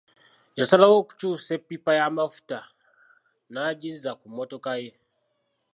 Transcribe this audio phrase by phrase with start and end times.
[0.59, 2.57] Yasalawo okukyusa eppipa y'amafuta
[3.51, 4.91] n'agizza ku mmotoka ye.